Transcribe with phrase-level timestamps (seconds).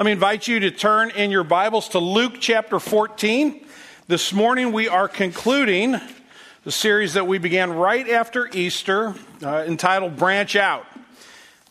[0.00, 3.66] Let me invite you to turn in your Bibles to Luke chapter 14.
[4.08, 6.00] This morning we are concluding
[6.64, 10.86] the series that we began right after Easter uh, entitled Branch Out.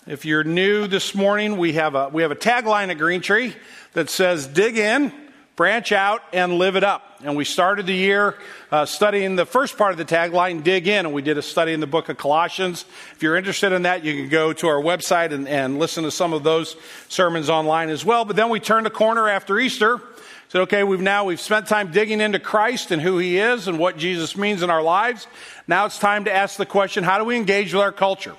[0.05, 3.55] If you're new this morning, we have a, we have a tagline at Green Tree
[3.93, 5.11] that says, Dig in,
[5.59, 7.17] branch out, and live it up.
[7.21, 8.37] And we started the year
[8.71, 11.73] uh, studying the first part of the tagline, Dig In, and we did a study
[11.73, 12.85] in the book of Colossians.
[13.11, 16.11] If you're interested in that, you can go to our website and, and listen to
[16.11, 16.77] some of those
[17.09, 18.23] sermons online as well.
[18.23, 19.99] But then we turned a corner after Easter.
[20.47, 23.77] Said, okay, we've now we've spent time digging into Christ and who He is and
[23.77, 25.27] what Jesus means in our lives.
[25.67, 28.33] Now it's time to ask the question: How do we engage with our culture?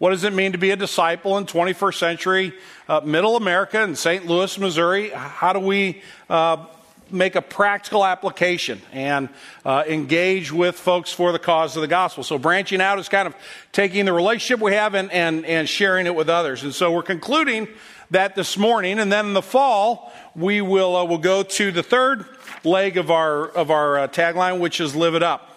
[0.00, 2.54] What does it mean to be a disciple in 21st century
[2.88, 4.24] uh, Middle America in St.
[4.24, 5.10] Louis, Missouri?
[5.10, 6.00] How do we
[6.30, 6.64] uh,
[7.10, 9.28] make a practical application and
[9.62, 12.24] uh, engage with folks for the cause of the gospel.
[12.24, 13.34] So branching out is kind of
[13.72, 16.62] taking the relationship we have and, and, and sharing it with others.
[16.62, 17.68] And so we're concluding
[18.10, 19.00] that this morning.
[19.00, 22.24] And then in the fall, we will uh, we'll go to the third
[22.64, 25.49] leg of our, of our uh, tagline, which is live it up.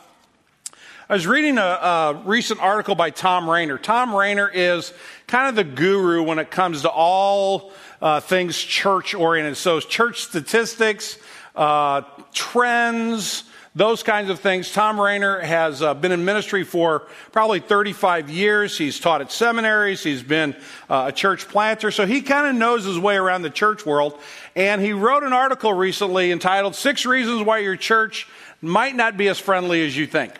[1.13, 3.77] I was reading a, a, recent article by Tom Rainer.
[3.77, 4.91] Tom Rainer is
[5.27, 9.55] kind of the guru when it comes to all uh, things church oriented.
[9.57, 11.19] So, church statistics,
[11.55, 12.01] uh,
[12.33, 13.43] trends,
[13.75, 14.73] those kinds of things.
[14.73, 18.75] Tom Rainer has uh, been in ministry for probably 35 years.
[18.75, 20.01] He's taught at seminaries.
[20.01, 20.55] He's been
[20.89, 21.91] uh, a church planter.
[21.91, 24.19] So he kind of knows his way around the church world.
[24.55, 28.27] And he wrote an article recently entitled Six Reasons Why Your Church
[28.63, 30.39] Might Not Be as Friendly as You Think.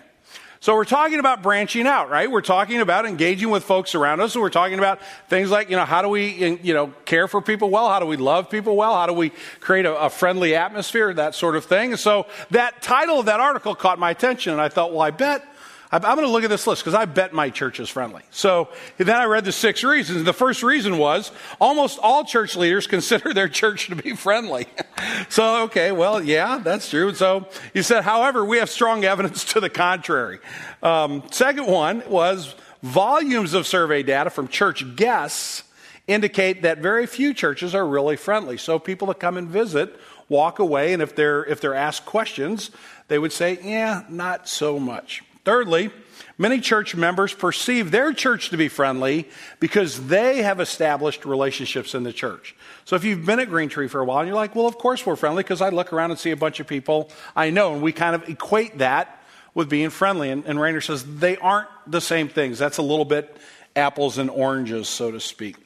[0.64, 2.32] So we're talking about branching out, right?
[2.32, 4.32] We're talking about engaging with folks around us.
[4.32, 7.42] So we're talking about things like, you know, how do we, you know, care for
[7.42, 7.90] people well?
[7.90, 8.96] How do we love people well?
[8.96, 11.14] How do we create a, a friendly atmosphere?
[11.14, 11.98] That sort of thing.
[11.98, 15.46] so that title of that article caught my attention and I thought, well, I bet
[15.94, 18.24] I'm going to look at this list because I bet my church is friendly.
[18.32, 20.24] So then I read the six reasons.
[20.24, 24.66] The first reason was almost all church leaders consider their church to be friendly.
[25.30, 27.14] so, okay, well, yeah, that's true.
[27.14, 30.40] So he said, however, we have strong evidence to the contrary.
[30.82, 35.64] Um, second one was volumes of survey data from church guests
[36.08, 38.58] indicate that very few churches are really friendly.
[38.58, 39.96] So people that come and visit
[40.28, 42.72] walk away, and if they're if they're asked questions,
[43.08, 45.92] they would say, "Yeah, not so much." Thirdly,
[46.38, 49.28] many church members perceive their church to be friendly
[49.60, 52.56] because they have established relationships in the church.
[52.86, 54.78] So if you've been at Green Tree for a while and you're like, well, of
[54.78, 57.74] course we're friendly because I look around and see a bunch of people I know,
[57.74, 59.22] and we kind of equate that
[59.54, 60.30] with being friendly.
[60.30, 62.58] And, and Rainer says they aren't the same things.
[62.58, 63.36] That's a little bit
[63.76, 65.58] apples and oranges, so to speak.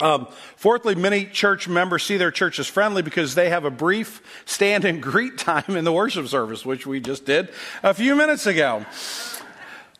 [0.00, 4.22] Um, fourthly, many church members see their church as friendly because they have a brief
[4.46, 7.50] stand and greet time in the worship service, which we just did
[7.82, 8.86] a few minutes ago.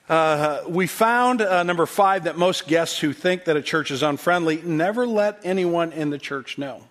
[0.09, 4.03] Uh, we found, uh, number five, that most guests who think that a church is
[4.03, 6.83] unfriendly never let anyone in the church know.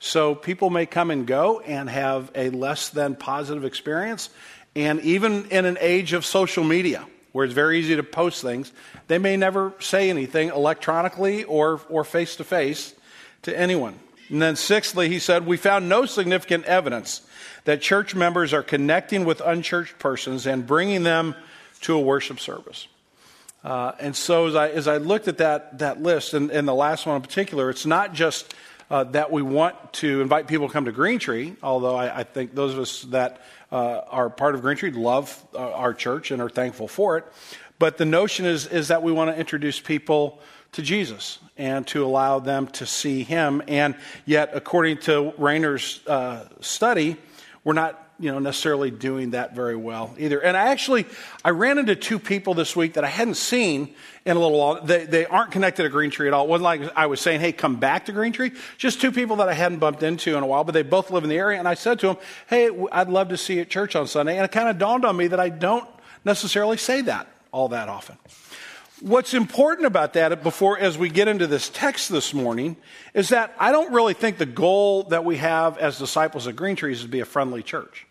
[0.00, 4.30] So people may come and go and have a less than positive experience.
[4.76, 8.72] And even in an age of social media, where it's very easy to post things,
[9.06, 12.94] they may never say anything electronically or, face to face
[13.42, 13.98] to anyone.
[14.28, 17.22] And then, sixthly, he said, We found no significant evidence
[17.64, 21.34] that church members are connecting with unchurched persons and bringing them
[21.82, 22.88] to a worship service.
[23.64, 26.74] Uh, and so, as I, as I looked at that, that list, and, and the
[26.74, 28.54] last one in particular, it's not just
[28.90, 32.24] uh, that we want to invite people to come to Green Tree, although I, I
[32.24, 33.40] think those of us that
[33.70, 37.24] uh, are part of Green Tree love uh, our church and are thankful for it.
[37.78, 40.40] But the notion is, is that we want to introduce people
[40.72, 43.62] to Jesus and to allow them to see him.
[43.68, 43.94] And
[44.26, 47.16] yet, according to Rainer's uh, study,
[47.64, 50.40] we're not you know necessarily doing that very well either.
[50.40, 51.06] And I actually
[51.44, 54.82] I ran into two people this week that I hadn't seen in a little while.
[54.82, 56.44] They, they aren't connected to Green Tree at all.
[56.44, 58.52] It wasn't like I was saying, hey, come back to Green Tree.
[58.76, 61.24] Just two people that I hadn't bumped into in a while, but they both live
[61.24, 61.58] in the area.
[61.58, 62.16] And I said to them,
[62.48, 64.36] hey, I'd love to see you at church on Sunday.
[64.36, 65.88] And it kind of dawned on me that I don't
[66.24, 68.18] necessarily say that all that often.
[69.00, 72.76] What's important about that before, as we get into this text this morning,
[73.14, 76.74] is that I don't really think the goal that we have as disciples of Green
[76.74, 78.07] Trees is to be a friendly church.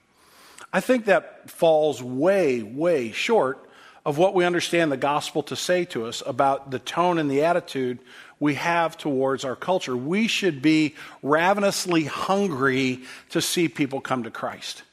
[0.71, 3.67] I think that falls way, way short
[4.05, 7.43] of what we understand the gospel to say to us about the tone and the
[7.43, 7.99] attitude
[8.39, 9.97] we have towards our culture.
[9.97, 14.83] We should be ravenously hungry to see people come to Christ.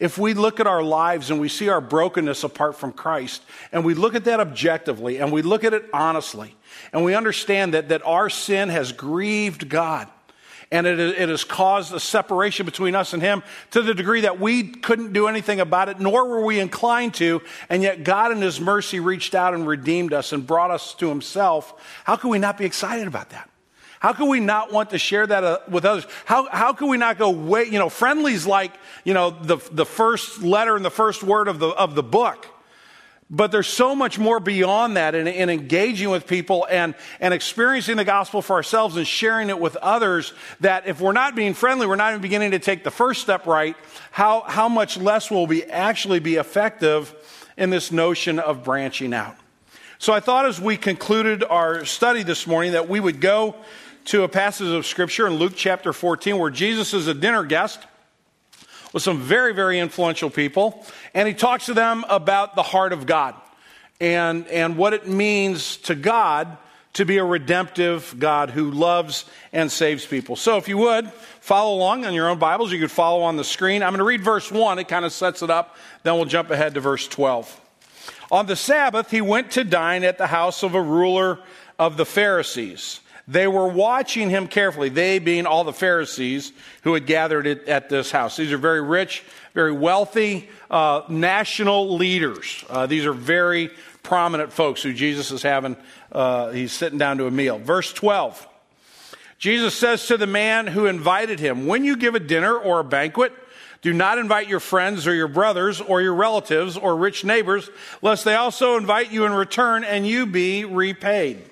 [0.00, 3.84] If we look at our lives and we see our brokenness apart from Christ, and
[3.84, 6.56] we look at that objectively and we look at it honestly,
[6.92, 10.08] and we understand that, that our sin has grieved God,
[10.70, 14.40] and it, it has caused a separation between us and Him to the degree that
[14.40, 17.42] we couldn't do anything about it, nor were we inclined to.
[17.68, 21.08] And yet, God, in His mercy, reached out and redeemed us and brought us to
[21.08, 21.74] Himself.
[22.04, 23.48] How can we not be excited about that?
[24.04, 26.06] How can we not want to share that uh, with others?
[26.26, 28.72] How, how can we not go wait, you know, friendly's like,
[29.02, 32.46] you know, the, the first letter and the first word of the, of the book.
[33.30, 37.96] But there's so much more beyond that in, in, engaging with people and, and experiencing
[37.96, 41.86] the gospel for ourselves and sharing it with others that if we're not being friendly,
[41.86, 43.76] we're not even beginning to take the first step right,
[44.10, 47.14] how, how much less will we actually be effective
[47.56, 49.36] in this notion of branching out?
[49.98, 53.56] So I thought as we concluded our study this morning that we would go
[54.06, 57.80] to a passage of scripture in Luke chapter 14 where Jesus is a dinner guest
[58.94, 63.04] with some very, very influential people, and he talks to them about the heart of
[63.04, 63.34] God
[64.00, 66.56] and, and what it means to God
[66.94, 70.36] to be a redemptive God who loves and saves people.
[70.36, 71.10] So if you would,
[71.40, 72.70] follow along on your own Bibles.
[72.70, 73.82] You could follow on the screen.
[73.82, 74.78] I'm going to read verse 1.
[74.78, 75.76] It kind of sets it up.
[76.04, 77.60] Then we'll jump ahead to verse 12.
[78.30, 81.40] On the Sabbath, he went to dine at the house of a ruler
[81.80, 83.00] of the Pharisees.
[83.26, 88.10] They were watching him carefully, they being all the Pharisees who had gathered at this
[88.10, 88.36] house.
[88.36, 89.24] These are very rich,
[89.54, 92.64] very wealthy, uh, national leaders.
[92.68, 93.70] Uh, these are very
[94.02, 95.76] prominent folks who Jesus is having,
[96.12, 97.58] uh, he's sitting down to a meal.
[97.58, 98.48] Verse 12
[99.38, 102.84] Jesus says to the man who invited him, When you give a dinner or a
[102.84, 103.32] banquet,
[103.82, 107.68] do not invite your friends or your brothers or your relatives or rich neighbors,
[108.00, 111.50] lest they also invite you in return and you be repaid.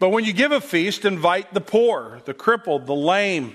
[0.00, 3.54] But when you give a feast, invite the poor, the crippled, the lame,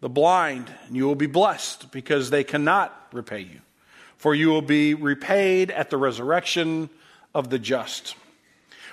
[0.00, 3.60] the blind, and you will be blessed because they cannot repay you.
[4.16, 6.88] For you will be repaid at the resurrection
[7.34, 8.14] of the just.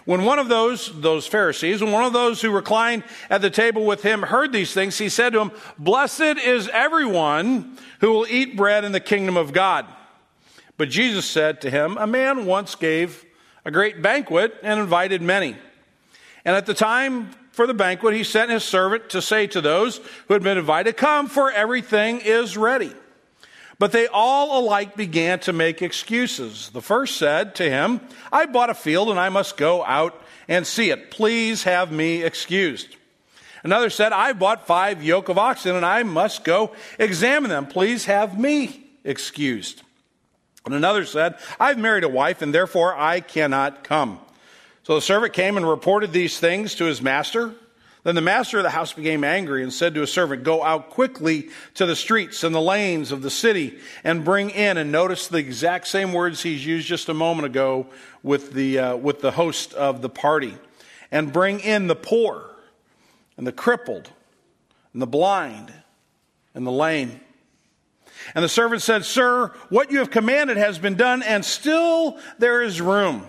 [0.06, 3.86] When one of those, those Pharisees, when one of those who reclined at the table
[3.86, 8.58] with him heard these things, he said to him, Blessed is everyone who will eat
[8.58, 9.86] bread in the kingdom of God.
[10.78, 13.24] But Jesus said to him, A man once gave
[13.64, 15.56] a great banquet and invited many.
[16.46, 19.98] And at the time for the banquet, he sent his servant to say to those
[20.28, 22.92] who had been invited, Come, for everything is ready.
[23.80, 26.70] But they all alike began to make excuses.
[26.70, 28.02] The first said to him,
[28.32, 31.12] I bought a field and I must go out and see it.
[31.12, 32.96] Please have me excused.
[33.64, 37.66] Another said, I bought five yoke of oxen and I must go examine them.
[37.66, 39.82] Please have me excused.
[40.66, 44.20] And another said, I've married a wife and therefore I cannot come.
[44.84, 47.54] So the servant came and reported these things to his master.
[48.04, 50.90] Then the master of the house became angry and said to his servant, Go out
[50.90, 55.28] quickly to the streets and the lanes of the city and bring in, and notice
[55.30, 57.88] the exact same words he's used just a moment ago
[58.22, 60.58] with the, uh, with the host of the party,
[61.12, 62.50] and bring in the poor
[63.38, 64.10] and the crippled
[64.92, 65.72] and the blind
[66.54, 67.22] and the lame.
[68.36, 72.62] And the servant said, Sir, what you have commanded has been done, and still there
[72.62, 73.26] is room.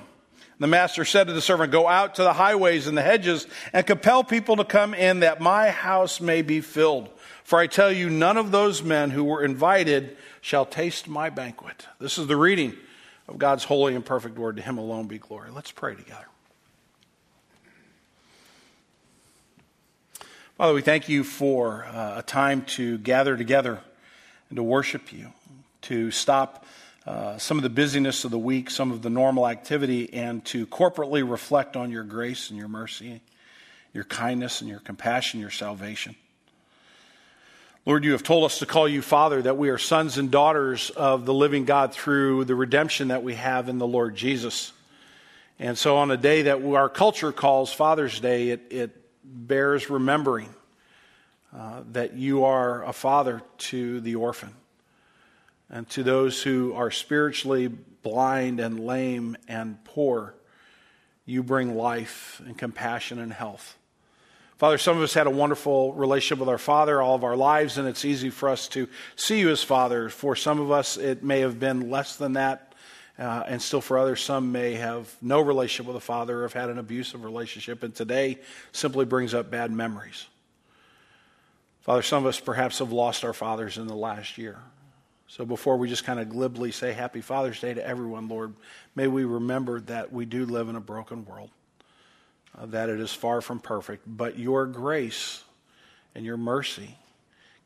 [0.60, 3.86] The master said to the servant, Go out to the highways and the hedges and
[3.86, 7.08] compel people to come in that my house may be filled.
[7.42, 11.86] For I tell you, none of those men who were invited shall taste my banquet.
[11.98, 12.74] This is the reading
[13.28, 14.56] of God's holy and perfect word.
[14.56, 15.50] To him alone be glory.
[15.50, 16.26] Let's pray together.
[20.56, 23.80] Father, we thank you for uh, a time to gather together
[24.48, 25.32] and to worship you,
[25.82, 26.63] to stop
[27.06, 30.66] uh, some of the busyness of the week, some of the normal activity, and to
[30.66, 33.20] corporately reflect on your grace and your mercy,
[33.92, 36.16] your kindness and your compassion, your salvation.
[37.84, 40.88] Lord, you have told us to call you Father, that we are sons and daughters
[40.88, 44.72] of the living God through the redemption that we have in the Lord Jesus.
[45.58, 50.48] And so, on a day that our culture calls Father's Day, it, it bears remembering
[51.54, 54.54] uh, that you are a father to the orphan
[55.70, 60.34] and to those who are spiritually blind and lame and poor,
[61.24, 63.76] you bring life and compassion and health.
[64.58, 67.76] Father, some of us had a wonderful relationship with our Father all of our lives,
[67.76, 70.08] and it's easy for us to see you as Father.
[70.08, 72.72] For some of us, it may have been less than that,
[73.18, 76.52] uh, and still for others, some may have no relationship with a Father or have
[76.52, 78.38] had an abusive relationship, and today
[78.70, 80.26] simply brings up bad memories.
[81.80, 84.58] Father, some of us perhaps have lost our fathers in the last year.
[85.26, 88.54] So before we just kind of glibly say Happy Father's Day to everyone, Lord,
[88.94, 91.50] may we remember that we do live in a broken world,
[92.56, 95.42] uh, that it is far from perfect, but your grace
[96.14, 96.96] and your mercy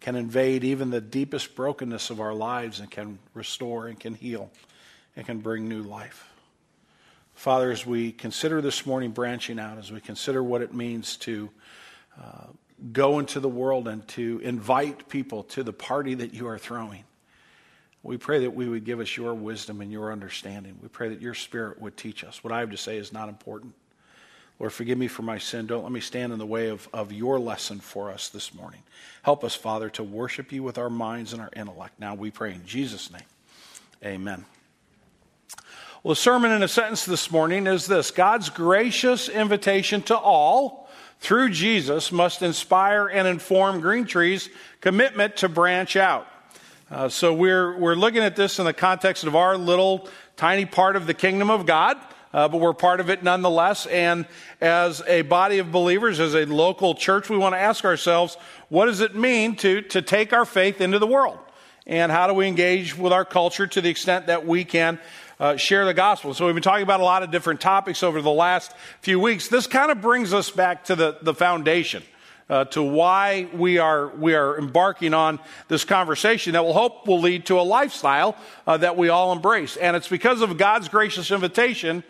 [0.01, 4.51] can invade even the deepest brokenness of our lives and can restore and can heal
[5.17, 6.33] and can bring new life.
[7.35, 11.51] Father, as we consider this morning branching out, as we consider what it means to
[12.21, 12.47] uh,
[12.93, 17.05] go into the world and to invite people to the party that you are throwing,
[18.03, 20.79] we pray that we would give us your wisdom and your understanding.
[20.81, 22.43] We pray that your spirit would teach us.
[22.45, 23.75] What I have to say is not important.
[24.59, 25.67] Lord, forgive me for my sin.
[25.67, 28.83] Don't let me stand in the way of, of your lesson for us this morning.
[29.23, 32.01] Help us, Father, to worship you with our minds and our intellect.
[32.01, 33.23] Now we pray in Jesus' name.
[34.05, 34.45] Amen.
[36.03, 40.89] Well, the sermon in a sentence this morning is this God's gracious invitation to all
[41.21, 44.49] through Jesus must inspire and inform Green Tree's
[44.81, 46.27] commitment to branch out.
[46.91, 50.97] Uh, so we're, we're looking at this in the context of our little tiny part
[50.97, 51.99] of the kingdom of God
[52.33, 53.87] uh, but we're part of it nonetheless.
[53.87, 54.27] And
[54.61, 58.37] as a body of believers, as a local church, we want to ask ourselves,
[58.69, 61.39] what does it mean to, to take our faith into the world?
[61.87, 64.99] And how do we engage with our culture to the extent that we can
[65.41, 66.35] uh, share the gospel?
[66.35, 69.49] So we've been talking about a lot of different topics over the last few weeks.
[69.49, 72.03] This kind of brings us back to the, the foundation
[72.49, 75.39] uh, to why we are, we are embarking on
[75.69, 78.37] this conversation that will hope will lead to a lifestyle
[78.67, 79.77] uh, that we all embrace.
[79.77, 82.03] And it's because of God's gracious invitation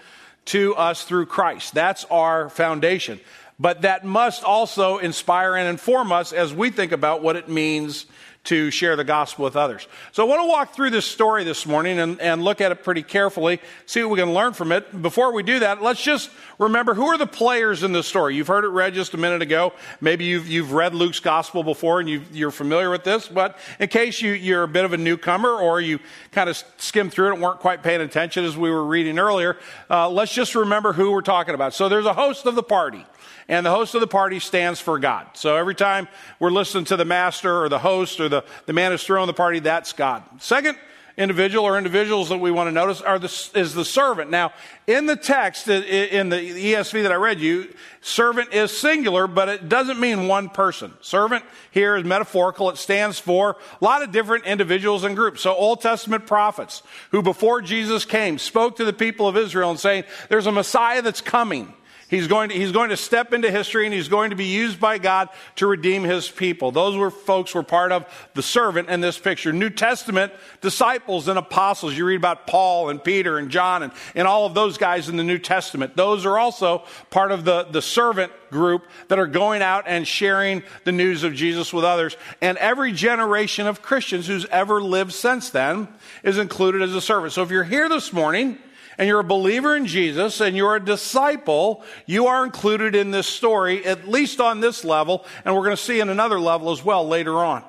[0.47, 1.75] to us through Christ.
[1.75, 3.21] That's our foundation.
[3.59, 8.07] But that must also inspire and inform us as we think about what it means
[8.49, 9.87] to share the gospel with others.
[10.13, 12.83] So I want to walk through this story this morning and, and look at it
[12.83, 15.03] pretty carefully, see what we can learn from it.
[15.03, 18.37] Before we do that, let's just remember who are the players in this story.
[18.37, 19.75] You've heard it read just a minute ago.
[20.01, 23.89] Maybe you've, you've read Luke's gospel before and you are familiar with this, but in
[23.89, 25.99] case you, you're a bit of a newcomer or you
[26.33, 29.59] kind of skimmed through it and weren't quite paying attention as we were reading earlier,
[29.91, 31.75] uh, let's just remember who we're talking about.
[31.75, 33.05] So there's a host of the party
[33.49, 35.29] and the host of the party stands for God.
[35.33, 36.07] So every time
[36.39, 39.33] we're listening to the master or the host or the, the man who's throwing the
[39.33, 40.23] party, that's God.
[40.39, 40.77] Second
[41.19, 44.31] individual or individuals that we want to notice are the, is the servant.
[44.31, 44.53] Now,
[44.87, 49.69] in the text, in the ESV that I read you, servant is singular, but it
[49.69, 50.93] doesn't mean one person.
[51.01, 52.71] Servant here is metaphorical.
[52.71, 55.43] It stands for a lot of different individuals and groups.
[55.43, 59.81] So Old Testament prophets who before Jesus came spoke to the people of Israel and
[59.81, 61.75] saying, there's a Messiah that's coming.
[62.09, 64.81] He's going, to, he's going to step into history and he's going to be used
[64.81, 66.73] by God to redeem his people.
[66.73, 69.53] Those were folks were part of the servant in this picture.
[69.53, 71.95] New Testament disciples and apostles.
[71.95, 75.19] You read about Paul and Peter and John and, and all of those guys in
[75.19, 75.97] the New Testament.
[75.97, 80.63] Those are also part of the, the servant group that are going out and sharing
[80.85, 82.17] the news of Jesus with others.
[82.41, 85.89] And every generation of Christians who's ever lived since then
[86.23, 87.35] is included as a servant.
[87.35, 88.59] So if you're here this morning,
[88.99, 93.29] and you're a believer in Jesus and you're a disciple, you are included in this
[93.29, 96.85] story, at least on this level, and we're going to see in another level as
[96.85, 97.63] well later on.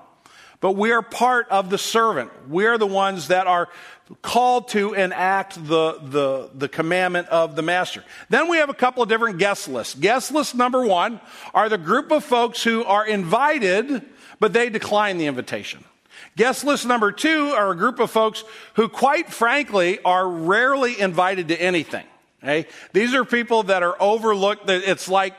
[0.60, 2.32] But we are part of the servant.
[2.50, 3.70] We are the ones that are
[4.22, 8.04] called to enact the, the, the commandment of the master.
[8.30, 9.94] Then we have a couple of different guest lists.
[9.96, 11.22] Guest list number one
[11.54, 14.04] are the group of folks who are invited,
[14.40, 15.84] but they decline the invitation.
[16.40, 21.50] Guest list number two are a group of folks who, quite frankly, are rarely invited
[21.50, 22.06] to anything.
[22.42, 22.66] Okay?
[22.94, 24.70] These are people that are overlooked.
[24.70, 25.34] It's like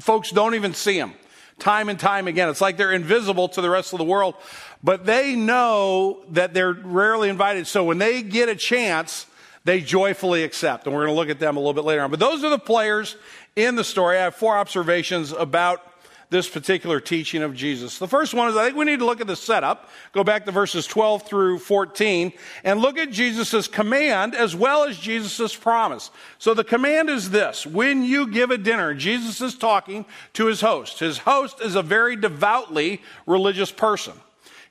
[0.00, 1.12] folks don't even see them
[1.58, 2.48] time and time again.
[2.48, 4.34] It's like they're invisible to the rest of the world,
[4.82, 7.66] but they know that they're rarely invited.
[7.66, 9.26] So when they get a chance,
[9.64, 10.86] they joyfully accept.
[10.86, 12.10] And we're going to look at them a little bit later on.
[12.10, 13.16] But those are the players
[13.56, 14.16] in the story.
[14.16, 15.82] I have four observations about
[16.28, 17.98] this particular teaching of Jesus.
[17.98, 20.44] The first one is I think we need to look at the setup, go back
[20.46, 22.32] to verses 12 through 14,
[22.64, 26.10] and look at Jesus' command as well as Jesus' promise.
[26.38, 30.60] So the command is this when you give a dinner, Jesus is talking to his
[30.60, 30.98] host.
[30.98, 34.14] His host is a very devoutly religious person.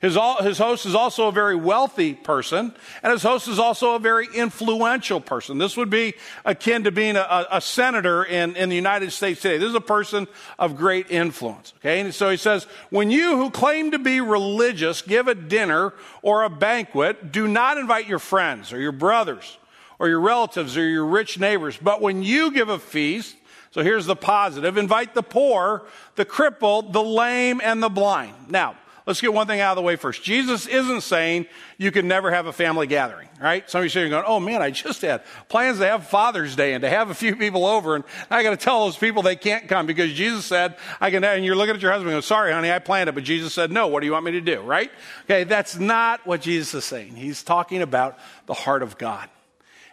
[0.06, 2.72] His, his host is also a very wealthy person,
[3.02, 5.58] and his host is also a very influential person.
[5.58, 9.58] This would be akin to being a, a senator in, in the United States today.
[9.58, 10.28] This is a person
[10.60, 11.74] of great influence.
[11.80, 15.92] Okay, and so he says, when you who claim to be religious give a dinner
[16.22, 19.58] or a banquet, do not invite your friends or your brothers
[19.98, 21.76] or your relatives or your rich neighbors.
[21.76, 23.34] But when you give a feast,
[23.72, 25.82] so here's the positive, invite the poor,
[26.14, 28.34] the crippled, the lame, and the blind.
[28.48, 30.22] Now, let's get one thing out of the way first.
[30.22, 31.46] Jesus isn't saying
[31.78, 33.68] you can never have a family gathering, right?
[33.70, 36.74] Some of you sitting going, oh man, I just had plans to have Father's Day
[36.74, 39.36] and to have a few people over, and I got to tell those people they
[39.36, 41.22] can't come because Jesus said I can.
[41.24, 43.54] And you're looking at your husband and go, sorry, honey, I planned it, but Jesus
[43.54, 43.86] said no.
[43.86, 44.90] What do you want me to do, right?
[45.24, 47.14] Okay, that's not what Jesus is saying.
[47.14, 49.28] He's talking about the heart of God,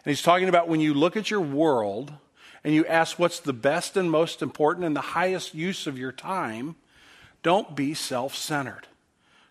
[0.04, 2.12] and he's talking about when you look at your world
[2.64, 6.12] and you ask what's the best and most important and the highest use of your
[6.12, 6.76] time,
[7.44, 8.88] don't be self centered.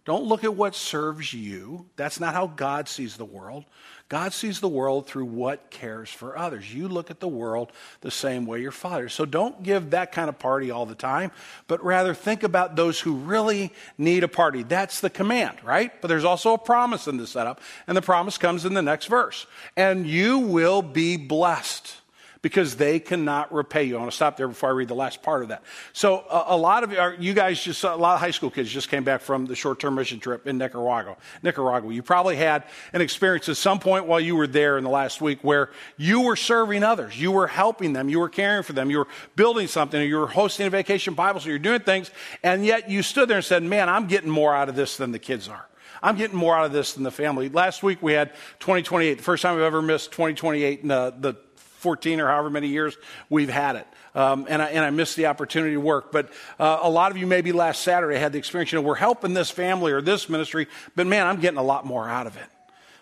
[0.05, 1.87] Don't look at what serves you.
[1.97, 3.65] That's not how God sees the world.
[4.09, 6.75] God sees the world through what cares for others.
[6.75, 9.09] You look at the world the same way your father.
[9.09, 11.31] So don't give that kind of party all the time,
[11.67, 14.65] but rather think about those who really need a party.
[14.65, 15.99] That's the command, right?
[16.03, 19.07] But there's also a promise in the setup, and the promise comes in the next
[19.07, 19.47] verse.
[19.79, 22.02] And you will be blessed
[22.43, 23.97] because they cannot repay you.
[23.97, 25.63] I want to stop there before I read the last part of that.
[25.93, 28.89] So a, a lot of you guys just, a lot of high school kids just
[28.89, 31.17] came back from the short-term mission trip in Nicaragua.
[31.43, 31.93] Nicaragua.
[31.95, 35.21] You probably had an experience at some point while you were there in the last
[35.21, 37.19] week where you were serving others.
[37.19, 38.09] You were helping them.
[38.09, 38.91] You were caring for them.
[38.91, 40.01] You were building something.
[40.01, 41.39] Or you were hosting a vacation Bible.
[41.39, 42.11] So you're doing things.
[42.43, 45.13] And yet you stood there and said, man, I'm getting more out of this than
[45.13, 45.69] the kids are.
[46.03, 47.49] I'm getting more out of this than the family.
[47.49, 51.37] Last week we had 2028, the first time I've ever missed 2028 in the, the
[51.83, 52.97] 14 or however many years
[53.29, 53.87] we've had it.
[54.15, 56.13] Um, and, I, and I missed the opportunity to work.
[56.13, 58.95] But uh, a lot of you, maybe last Saturday, had the experience, you know, we're
[58.95, 62.37] helping this family or this ministry, but man, I'm getting a lot more out of
[62.37, 62.47] it.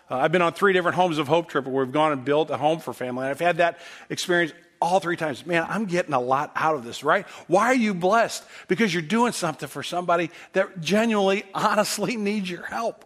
[0.09, 2.49] Uh, I've been on three different Homes of Hope trips where we've gone and built
[2.49, 3.23] a home for family.
[3.23, 5.45] And I've had that experience all three times.
[5.45, 7.25] Man, I'm getting a lot out of this, right?
[7.47, 8.43] Why are you blessed?
[8.67, 13.05] Because you're doing something for somebody that genuinely, honestly needs your help.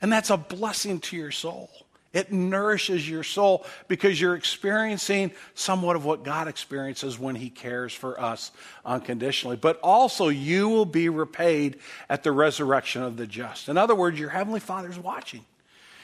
[0.00, 1.70] And that's a blessing to your soul.
[2.12, 7.94] It nourishes your soul because you're experiencing somewhat of what God experiences when He cares
[7.94, 8.52] for us
[8.84, 9.56] unconditionally.
[9.56, 11.78] But also, you will be repaid
[12.10, 13.68] at the resurrection of the just.
[13.68, 15.44] In other words, your Heavenly Father's watching.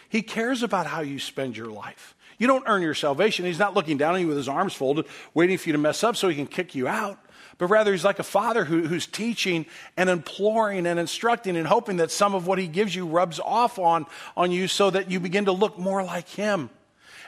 [0.09, 2.15] He cares about how you spend your life.
[2.38, 3.45] You don't earn your salvation.
[3.45, 6.03] He's not looking down on you with his arms folded, waiting for you to mess
[6.03, 7.19] up so he can kick you out
[7.59, 11.97] but rather he's like a father who, who's teaching and imploring and instructing and hoping
[11.97, 15.19] that some of what he gives you rubs off on, on you so that you
[15.19, 16.71] begin to look more like him.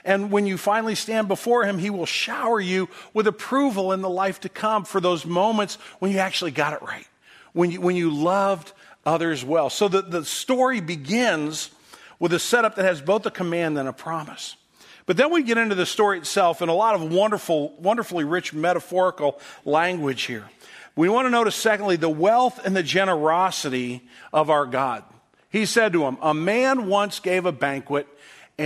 [0.03, 4.09] And when you finally stand before him, he will shower you with approval in the
[4.09, 7.07] life to come for those moments when you actually got it right,
[7.53, 8.71] when you, when you loved
[9.05, 9.69] others well.
[9.69, 11.69] So the, the story begins
[12.19, 14.55] with a setup that has both a command and a promise.
[15.11, 18.53] But then we get into the story itself and a lot of wonderful, wonderfully rich
[18.53, 20.45] metaphorical language here.
[20.95, 25.03] We want to notice, secondly, the wealth and the generosity of our God.
[25.49, 28.07] He said to him, A man once gave a banquet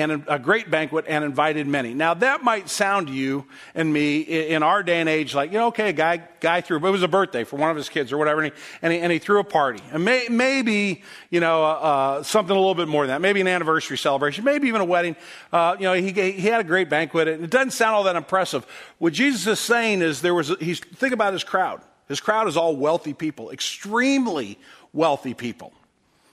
[0.01, 1.93] and a great banquet and invited many.
[1.93, 5.57] Now that might sound to you and me in our day and age like, you
[5.57, 7.89] know, okay, a guy, guy threw, but it was a birthday for one of his
[7.89, 9.81] kids or whatever, and he, and he, and he threw a party.
[9.91, 13.21] And may, maybe, you know, uh, uh, something a little bit more than that.
[13.21, 15.15] Maybe an anniversary celebration, maybe even a wedding.
[15.51, 17.27] Uh, you know, he, he had a great banquet.
[17.27, 18.65] And it doesn't sound all that impressive.
[18.97, 21.81] What Jesus is saying is there was, he's, think about his crowd.
[22.07, 24.59] His crowd is all wealthy people, extremely
[24.93, 25.73] wealthy people.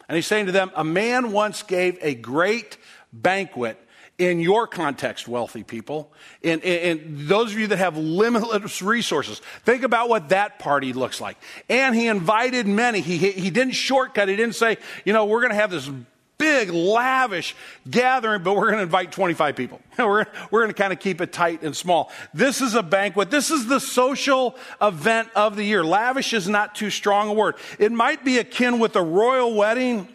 [0.09, 2.77] And he's saying to them, a man once gave a great
[3.13, 3.79] banquet
[4.19, 6.13] in your context, wealthy people,
[6.45, 11.21] and, and, those of you that have limitless resources, think about what that party looks
[11.21, 11.37] like.
[11.69, 13.01] And he invited many.
[13.01, 14.29] He, he didn't shortcut.
[14.29, 15.91] He didn't say, you know, we're going to have this
[16.43, 17.55] big, lavish
[17.89, 19.81] gathering, but we're going to invite 25 people.
[19.99, 22.11] we're, we're going to kind of keep it tight and small.
[22.35, 23.31] This is a banquet.
[23.31, 25.85] This is the social event of the year.
[25.85, 27.55] Lavish is not too strong a word.
[27.79, 30.09] It might be akin with a royal wedding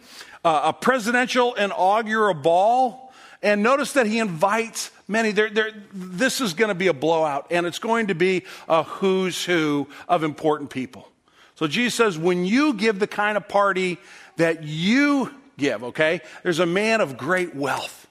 [0.48, 3.12] a presidential inaugural ball.
[3.40, 5.30] And notice that he invites many.
[5.30, 8.82] They're, they're, this is going to be a blowout, and it's going to be a
[8.82, 11.08] who's who of important people.
[11.54, 13.98] So Jesus says, when you give the kind of party
[14.36, 18.06] that you give, okay, there's a man of great wealth,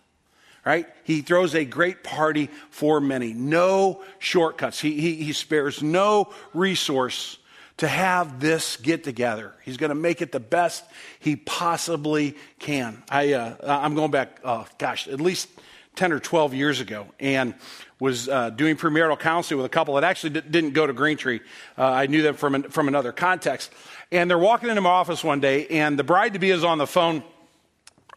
[0.66, 0.86] right?
[1.04, 3.34] He throws a great party for many.
[3.34, 4.80] No shortcuts.
[4.80, 7.38] He, he, he spares no resource
[7.78, 9.54] to have this get together.
[9.64, 10.84] He's going to make it the best
[11.20, 13.04] he possibly can.
[13.10, 15.48] I, uh, I'm going back, uh, gosh, at least
[15.96, 17.54] 10 or 12 years ago and
[18.00, 21.18] was uh, doing premarital counseling with a couple that actually d- didn't go to Green
[21.18, 21.42] Tree.
[21.78, 23.72] Uh, I knew them from, an, from another context.
[24.12, 26.78] And they're walking into my office one day, and the bride to be is on
[26.78, 27.24] the phone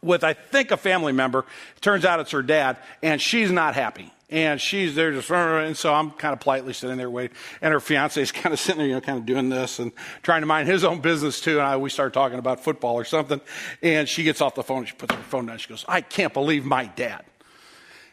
[0.03, 1.45] with, I think, a family member.
[1.81, 5.93] Turns out it's her dad, and she's not happy and she's there just, and so
[5.93, 8.87] I'm kind of politely sitting there waiting, and her fiance is kind of sitting there,
[8.87, 11.59] you know, kind of doing this and trying to mind his own business too.
[11.59, 13.41] And I, we start talking about football or something,
[13.83, 16.01] and she gets off the phone, and she puts her phone down, she goes, "I
[16.01, 17.25] can't believe my dad."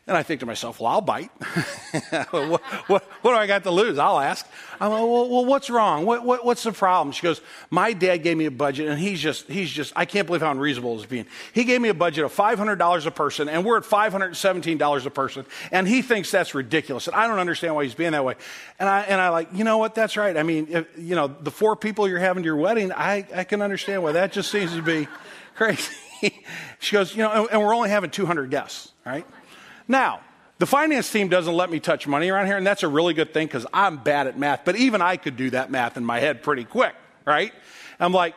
[0.08, 1.30] And I think to myself, well, I'll bite.
[2.32, 3.98] what, what, what, do I got to lose?
[3.98, 4.48] I'll ask.
[4.80, 6.06] I'm like, well, well, what's wrong?
[6.06, 7.12] What, what's the problem?
[7.12, 10.26] She goes, my dad gave me a budget, and he's just, he's just, I can't
[10.26, 11.26] believe how unreasonable it's being.
[11.52, 15.46] He gave me a budget of $500 a person, and we're at $517 a person,
[15.74, 17.08] and he thinks that's ridiculous.
[17.08, 18.36] And I don't understand why he's being that way.
[18.80, 19.93] And I, and I like, you know what?
[19.93, 20.38] That's right.
[20.38, 23.43] I mean, if, you know, the four people you're having to your wedding, I, I
[23.43, 25.10] can understand why that just seems to be
[25.56, 25.93] crazy.
[26.80, 29.26] she goes, you know, and we're only having 200 guests, right?
[29.88, 30.21] Now,
[30.60, 33.34] the finance team doesn't let me touch money around here, and that's a really good
[33.34, 36.19] thing because I'm bad at math, but even I could do that math in my
[36.19, 36.95] head pretty quick,
[37.26, 37.54] right?
[38.00, 38.36] I'm like,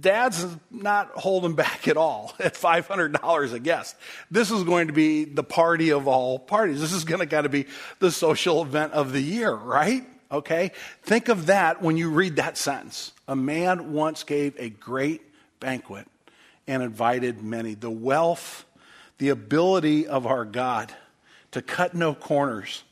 [0.00, 3.96] Dad's not holding back at all at $500 a guest.
[4.30, 6.80] This is going to be the party of all parties.
[6.80, 7.66] This is going to kind of be
[7.98, 10.06] the social event of the year, right?
[10.30, 10.72] Okay?
[11.02, 13.12] Think of that when you read that sentence.
[13.26, 15.22] A man once gave a great
[15.60, 16.06] banquet
[16.66, 17.74] and invited many.
[17.74, 18.64] The wealth
[19.20, 20.92] the ability of our God
[21.52, 22.82] to cut no corners,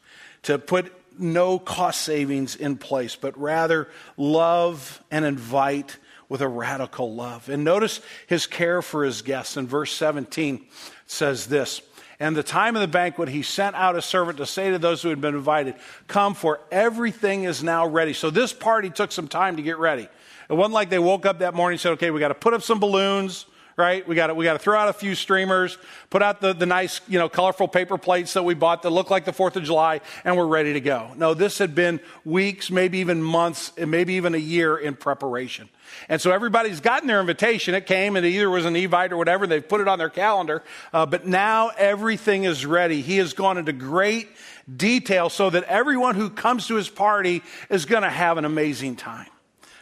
[0.43, 3.89] to put no cost savings in place, but rather
[4.19, 5.97] love and invite
[6.29, 7.49] with a radical love.
[7.49, 9.57] And notice his care for his guests.
[9.57, 10.67] In verse 17
[11.07, 11.81] says this
[12.21, 15.01] And the time of the banquet, he sent out a servant to say to those
[15.01, 15.77] who had been invited,
[16.09, 18.13] Come, for everything is now ready.
[18.13, 20.07] So this party took some time to get ready.
[20.51, 22.53] It wasn't like they woke up that morning and said, Okay, we got to put
[22.53, 23.47] up some balloons
[23.79, 24.07] right?
[24.07, 25.79] We got we got to throw out a few streamers,
[26.11, 29.09] put out the, the nice, you know, colorful paper plates that we bought that look
[29.09, 31.13] like the 4th of July, and we're ready to go.
[31.17, 35.69] No, this had been weeks, maybe even months, and maybe even a year in preparation.
[36.09, 37.75] And so everybody's gotten their invitation.
[37.75, 39.47] It came, and it either was an Evite or whatever.
[39.47, 40.63] They've put it on their calendar.
[40.93, 43.01] Uh, but now everything is ready.
[43.01, 44.29] He has gone into great
[44.75, 48.97] detail so that everyone who comes to his party is going to have an amazing
[48.97, 49.29] time.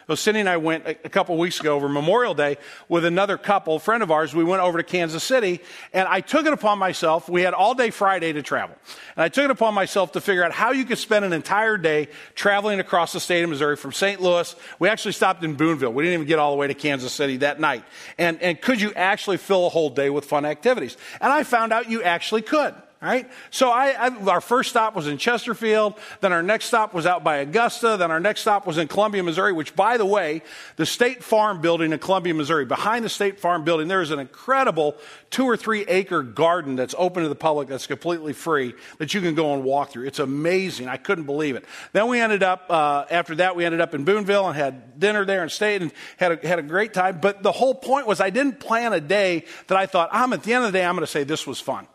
[0.07, 2.55] Well, Cindy and I went a, couple weeks ago over Memorial Day
[2.87, 4.33] with another couple, friend of ours.
[4.33, 5.59] We went over to Kansas City,
[5.91, 7.27] and I took it upon myself.
[7.27, 8.77] We had all day Friday to travel.
[9.17, 11.75] And I took it upon myself to figure out how you could spend an entire
[11.77, 14.21] day traveling across the state of Missouri from St.
[14.21, 14.55] Louis.
[14.79, 15.91] We actually stopped in Boonville.
[15.91, 17.83] We didn't even get all the way to Kansas City that night.
[18.17, 20.95] And, and could you actually fill a whole day with fun activities?
[21.19, 23.29] And I found out you actually could right?
[23.51, 25.95] So I, I, our first stop was in Chesterfield.
[26.21, 27.95] Then our next stop was out by Augusta.
[27.97, 30.41] Then our next stop was in Columbia, Missouri, which, by the way,
[30.77, 34.19] the State Farm building in Columbia, Missouri, behind the State Farm building, there is an
[34.19, 34.95] incredible
[35.29, 39.21] two or three acre garden that's open to the public that's completely free that you
[39.21, 40.07] can go and walk through.
[40.07, 40.87] It's amazing.
[40.87, 41.65] I couldn't believe it.
[41.93, 45.25] Then we ended up, uh, after that, we ended up in Boonville and had dinner
[45.25, 47.19] there and stayed and had a, had a great time.
[47.21, 50.43] But the whole point was I didn't plan a day that I thought, I'm at
[50.43, 51.87] the end of the day, I'm going to say this was fun.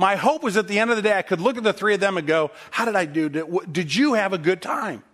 [0.00, 1.92] My hope was at the end of the day, I could look at the three
[1.92, 3.28] of them and go, How did I do?
[3.28, 5.04] Did you have a good time?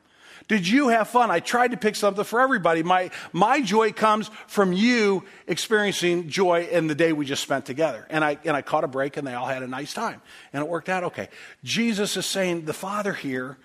[0.47, 1.29] Did you have fun?
[1.29, 2.85] I tried to pick something for everybody.
[2.85, 8.07] My, my joy comes from you experiencing joy in the day we just spent together.
[8.11, 10.23] And I, and I caught a break and they all had a nice time.
[10.53, 11.31] And it worked out okay.
[11.65, 13.59] Jesus is saying, the Father here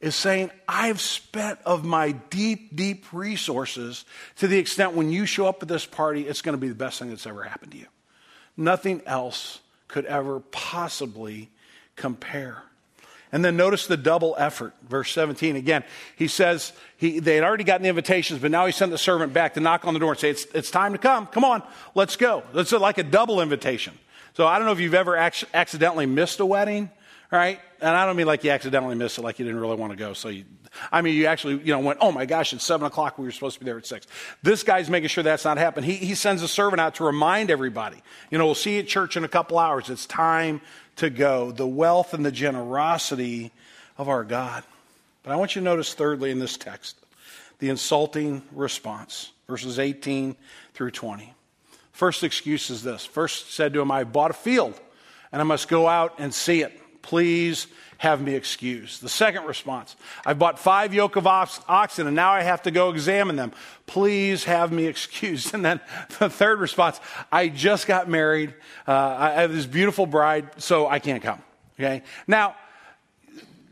[0.00, 4.04] is saying, I've spent of my deep, deep resources
[4.38, 6.74] to the extent when you show up at this party, it's going to be the
[6.74, 7.86] best thing that's ever happened to you.
[8.56, 9.60] Nothing else
[9.94, 11.48] could ever possibly
[11.94, 12.60] compare.
[13.30, 14.74] And then notice the double effort.
[14.88, 15.84] Verse 17 again,
[16.16, 19.32] he says he, they had already gotten the invitations, but now he sent the servant
[19.32, 21.28] back to knock on the door and say, It's, it's time to come.
[21.28, 21.62] Come on,
[21.94, 22.42] let's go.
[22.54, 23.96] It's like a double invitation.
[24.32, 26.90] So I don't know if you've ever ac- accidentally missed a wedding,
[27.30, 27.60] right?
[27.80, 29.96] And I don't mean like you accidentally missed it, like you didn't really want to
[29.96, 30.12] go.
[30.12, 30.44] So you,
[30.90, 33.18] I mean, you actually, you know, went, oh my gosh, it's seven o'clock.
[33.18, 34.06] We were supposed to be there at six.
[34.42, 35.90] This guy's making sure that's not happening.
[35.90, 37.98] He, he sends a servant out to remind everybody,
[38.30, 39.90] you know, we'll see you at church in a couple hours.
[39.90, 40.60] It's time
[40.96, 41.52] to go.
[41.52, 43.52] The wealth and the generosity
[43.98, 44.64] of our God.
[45.22, 46.96] But I want you to notice, thirdly, in this text,
[47.58, 50.36] the insulting response, verses 18
[50.74, 51.32] through 20.
[51.92, 53.06] First excuse is this.
[53.06, 54.78] First said to him, I bought a field
[55.32, 56.78] and I must go out and see it.
[57.04, 57.66] Please
[57.98, 59.02] have me excused.
[59.02, 62.88] The second response I've bought five yoke of oxen and now I have to go
[62.88, 63.52] examine them.
[63.84, 65.52] Please have me excused.
[65.54, 65.80] And then
[66.18, 66.98] the third response
[67.30, 68.54] I just got married.
[68.88, 71.42] Uh, I have this beautiful bride, so I can't come.
[71.78, 72.02] Okay?
[72.26, 72.56] Now,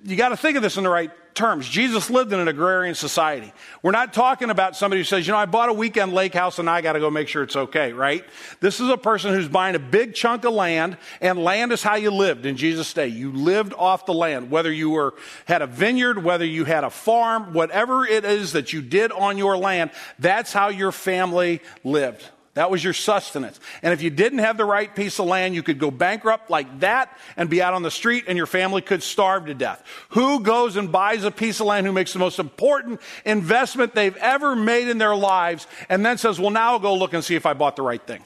[0.05, 1.68] you got to think of this in the right terms.
[1.68, 3.53] Jesus lived in an agrarian society.
[3.83, 6.59] We're not talking about somebody who says, you know, I bought a weekend lake house
[6.59, 8.25] and I got to go make sure it's okay, right?
[8.61, 11.95] This is a person who's buying a big chunk of land and land is how
[11.95, 13.09] you lived in Jesus' day.
[13.09, 15.14] You lived off the land, whether you were,
[15.47, 19.38] had a vineyard, whether you had a farm, whatever it is that you did on
[19.38, 22.29] your land, that's how your family lived.
[22.55, 23.59] That was your sustenance.
[23.83, 26.81] And if you didn't have the right piece of land, you could go bankrupt like
[26.81, 29.83] that and be out on the street and your family could starve to death.
[30.11, 34.17] Who goes and buys a piece of land who makes the most important investment they've
[34.19, 37.37] ever made in their lives and then says, well, now I'll go look and see
[37.37, 38.23] if I bought the right thing?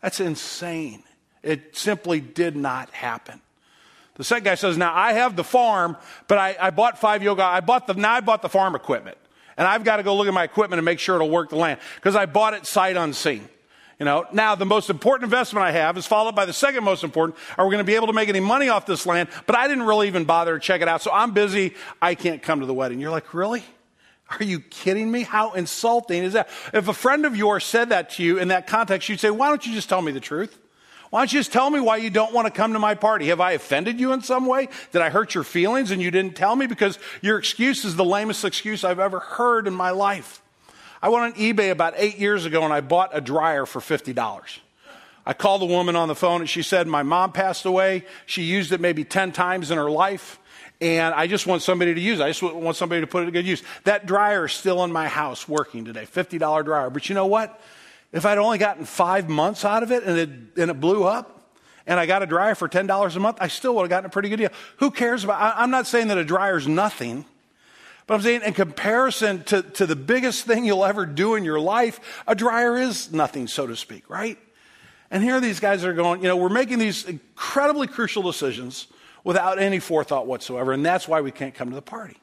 [0.00, 1.02] That's insane.
[1.42, 3.42] It simply did not happen.
[4.14, 7.44] The second guy says, now I have the farm, but I, I bought five yoga.
[7.44, 9.18] I bought the, now I bought the farm equipment
[9.56, 11.56] and I've got to go look at my equipment and make sure it'll work the
[11.56, 13.48] land because I bought it sight unseen.
[13.98, 17.02] You know, now the most important investment I have is followed by the second most
[17.02, 17.38] important.
[17.56, 19.30] Are we going to be able to make any money off this land?
[19.46, 21.00] But I didn't really even bother to check it out.
[21.00, 21.74] So I'm busy.
[22.02, 23.00] I can't come to the wedding.
[23.00, 23.64] You're like, really?
[24.28, 25.22] Are you kidding me?
[25.22, 26.48] How insulting is that?
[26.74, 29.48] If a friend of yours said that to you in that context, you'd say, why
[29.48, 30.58] don't you just tell me the truth?
[31.10, 33.26] Why don't you just tell me why you don't want to come to my party?
[33.28, 34.68] Have I offended you in some way?
[34.92, 36.66] Did I hurt your feelings and you didn't tell me?
[36.66, 40.42] Because your excuse is the lamest excuse I've ever heard in my life.
[41.00, 44.58] I went on eBay about eight years ago and I bought a dryer for $50.
[45.24, 48.04] I called the woman on the phone and she said, My mom passed away.
[48.26, 50.38] She used it maybe 10 times in her life.
[50.80, 52.24] And I just want somebody to use it.
[52.24, 53.62] I just want somebody to put it to good use.
[53.84, 56.04] That dryer is still in my house working today.
[56.04, 56.90] $50 dryer.
[56.90, 57.60] But you know what?
[58.12, 61.32] If I'd only gotten five months out of it and it, and it blew up,
[61.86, 64.10] and I got a dryer for $10 a month, I still would have gotten a
[64.10, 64.50] pretty good deal.
[64.78, 67.24] Who cares about, I, I'm not saying that a dryer's nothing.
[68.06, 71.58] But I'm saying, in comparison to, to the biggest thing you'll ever do in your
[71.58, 74.38] life, a dryer is nothing, so to speak, right?
[75.10, 78.86] And here these guys are going, you know, we're making these incredibly crucial decisions
[79.24, 82.16] without any forethought whatsoever, and that's why we can't come to the party.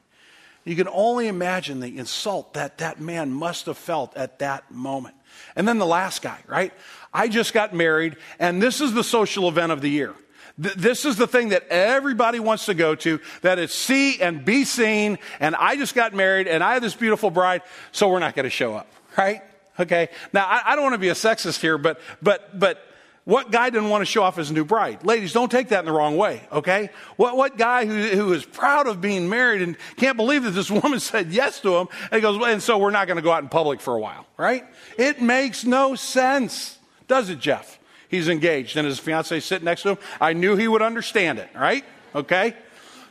[0.64, 5.14] You can only imagine the insult that that man must have felt at that moment.
[5.56, 6.72] And then the last guy, right?
[7.12, 10.14] I just got married, and this is the social event of the year.
[10.60, 14.44] Th- this is the thing that everybody wants to go to, that is see and
[14.44, 18.20] be seen, and I just got married, and I have this beautiful bride, so we're
[18.20, 19.42] not going to show up, right?
[19.78, 20.08] Okay.
[20.32, 22.84] Now, I, I don't want to be a sexist here, but, but, but,
[23.24, 25.02] what guy didn't want to show off his new bride?
[25.04, 26.90] Ladies, don't take that in the wrong way, okay?
[27.16, 30.70] What, what guy who, who is proud of being married and can't believe that this
[30.82, 33.32] woman said yes to him and he goes, and so we're not going to go
[33.32, 34.64] out in public for a while, right?
[34.98, 37.78] It makes no sense, does it, Jeff?
[38.08, 39.98] He's engaged and his fiance sitting next to him.
[40.20, 41.84] I knew he would understand it, right?
[42.14, 42.54] Okay?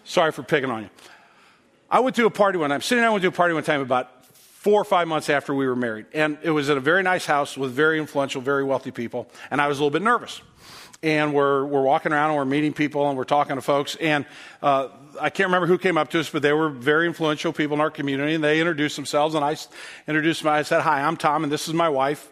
[0.04, 0.89] Sorry for picking on you.
[1.89, 2.82] I went to a party one time.
[2.82, 4.23] Sitting down, I went to a party one time about
[4.63, 6.06] four or five months after we were married.
[6.13, 9.30] And it was at a very nice house with very influential, very wealthy people.
[9.52, 10.41] And I was a little bit nervous.
[11.04, 13.97] And we're, we're walking around and we're meeting people and we're talking to folks.
[13.97, 14.26] And
[14.62, 14.88] uh,
[15.19, 17.82] I can't remember who came up to us, but they were very influential people in
[17.82, 18.36] our community.
[18.36, 19.36] And they introduced themselves.
[19.36, 19.58] And I
[20.08, 20.54] introduced them.
[20.54, 22.32] I said, Hi, I'm Tom, and this is my wife,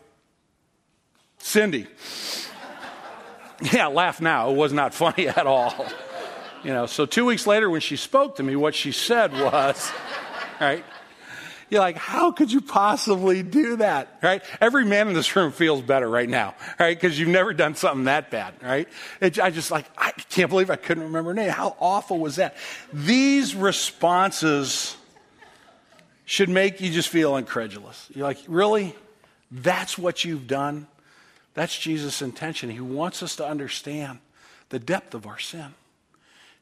[1.38, 1.86] Cindy.
[3.74, 4.52] yeah, laugh now.
[4.52, 5.86] It was not funny at all.
[6.64, 9.92] You know, so two weeks later, when she spoke to me, what she said was,
[10.62, 10.86] right?
[11.72, 14.20] You're like, how could you possibly do that?
[14.22, 14.44] Right?
[14.60, 17.00] Every man in this room feels better right now, right?
[17.00, 18.90] Because you've never done something that bad, right?
[19.22, 21.50] It, I just like, I can't believe I couldn't remember her name.
[21.50, 22.58] How awful was that?
[22.92, 24.98] These responses
[26.26, 28.06] should make you just feel incredulous.
[28.14, 28.94] You're like, really?
[29.50, 30.88] That's what you've done?
[31.54, 32.70] That's Jesus' intention.
[32.70, 34.20] He wants us to understand
[34.70, 35.74] the depth of our sin.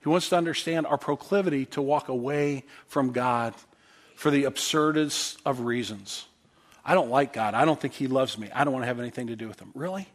[0.03, 3.55] He wants to understand our proclivity to walk away from God
[4.19, 6.25] for the absurdest of reasons.
[6.83, 7.53] I don't like God.
[7.53, 8.49] I don't think He loves me.
[8.53, 9.71] I don't want to have anything to do with Him.
[9.73, 10.09] Really?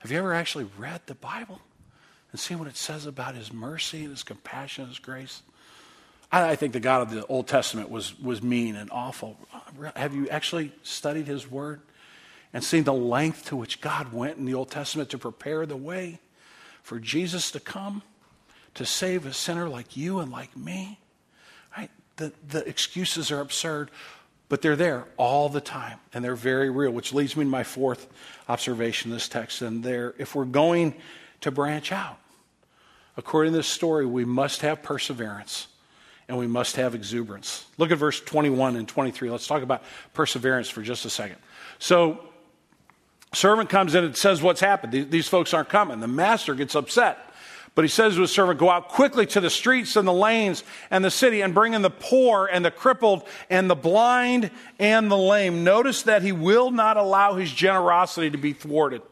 [0.00, 1.62] Have you ever actually read the Bible
[2.30, 5.40] and seen what it says about His mercy and His compassion and His grace?
[6.30, 9.38] I, I think the God of the Old Testament was, was mean and awful.
[9.96, 11.80] Have you actually studied His Word
[12.52, 15.74] and seen the length to which God went in the Old Testament to prepare the
[15.74, 16.20] way
[16.82, 18.02] for Jesus to come
[18.74, 20.98] to save a sinner like you and like me?
[22.16, 23.90] The, the excuses are absurd,
[24.48, 27.64] but they're there all the time, and they're very real, which leads me to my
[27.64, 28.06] fourth
[28.48, 29.62] observation in this text.
[29.62, 30.94] And there, if we're going
[31.40, 32.18] to branch out,
[33.16, 35.68] according to this story, we must have perseverance
[36.28, 37.64] and we must have exuberance.
[37.78, 39.30] Look at verse 21 and 23.
[39.30, 41.36] Let's talk about perseverance for just a second.
[41.78, 42.20] So,
[43.32, 45.10] servant comes in and says what's happened.
[45.10, 46.00] These folks aren't coming.
[46.00, 47.25] The master gets upset.
[47.76, 50.64] But he says to his servant, Go out quickly to the streets and the lanes
[50.90, 55.10] and the city and bring in the poor and the crippled and the blind and
[55.10, 55.62] the lame.
[55.62, 59.02] Notice that he will not allow his generosity to be thwarted.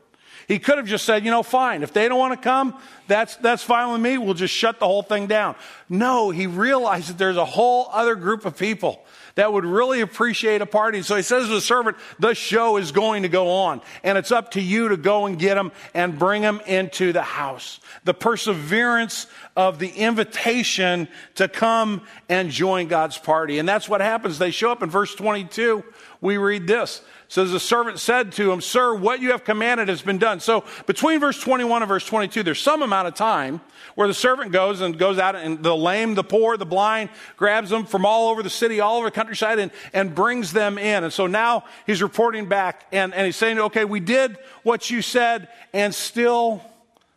[0.49, 1.83] He could have just said, you know, fine.
[1.83, 4.17] If they don't want to come, that's, that's fine with me.
[4.17, 5.57] We'll just shut the whole thing down.
[5.91, 10.63] No, he realized that there's a whole other group of people that would really appreciate
[10.63, 11.03] a party.
[11.03, 14.31] So he says to the servant, the show is going to go on and it's
[14.31, 17.81] up to you to go and get them and bring them into the house.
[18.05, 23.59] The perseverance of the invitation to come and join God's party.
[23.59, 24.39] And that's what happens.
[24.39, 25.85] They show up in verse 22.
[26.21, 27.03] We read this
[27.35, 30.39] says the servant said to him, Sir, what you have commanded has been done.
[30.39, 33.61] So between verse 21 and verse 22, there's some amount of time
[33.97, 37.71] where the servant goes and goes out and the lame, the poor, the blind, grabs
[37.71, 41.03] them from all over the city, all over the countryside, and, and brings them in.
[41.03, 45.03] And so now he's reporting back and, and he's saying, Okay, we did what you
[45.03, 46.63] said, and still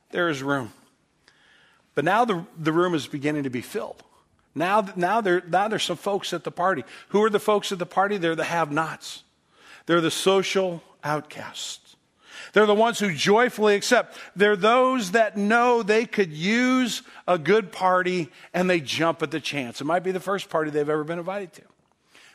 [0.09, 0.73] there is room.
[1.93, 4.01] But now the, the room is beginning to be filled.
[4.55, 6.85] Now, now, there, now there's some folks at the party.
[7.09, 8.17] Who are the folks at the party?
[8.17, 9.21] They're the have nots.
[9.87, 11.95] They're the social outcasts.
[12.53, 14.17] They're the ones who joyfully accept.
[14.35, 19.39] They're those that know they could use a good party and they jump at the
[19.39, 19.81] chance.
[19.81, 21.61] It might be the first party they've ever been invited to.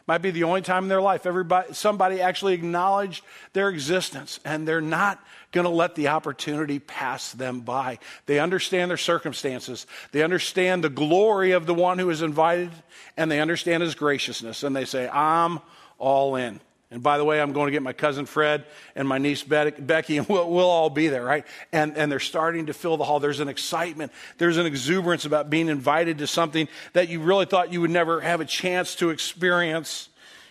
[0.06, 4.66] Might be the only time in their life everybody somebody actually acknowledged their existence and
[4.66, 7.98] they're not going to let the opportunity pass them by.
[8.26, 9.86] They understand their circumstances.
[10.10, 12.72] They understand the glory of the one who is invited
[13.16, 15.60] and they understand his graciousness and they say, "I'm
[15.98, 16.60] all in."
[16.92, 20.18] And by the way, I'm going to get my cousin Fred and my niece Becky,
[20.18, 21.46] and we'll, we'll, all be there, right?
[21.72, 23.18] And, and they're starting to fill the hall.
[23.18, 27.72] There's an excitement, there's an exuberance about being invited to something that you really thought
[27.72, 30.11] you would never have a chance to experience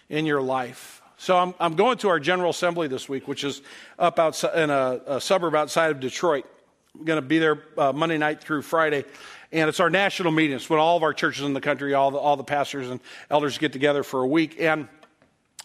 [0.09, 1.03] in your life.
[1.17, 3.61] So I'm, I'm going to our General Assembly this week, which is
[3.99, 6.45] up outside in a, a suburb outside of Detroit.
[6.97, 9.05] I'm going to be there uh, Monday night through Friday.
[9.51, 10.55] And it's our national meeting.
[10.55, 12.99] It's when all of our churches in the country, all the, all the pastors and
[13.29, 14.55] elders get together for a week.
[14.59, 14.87] And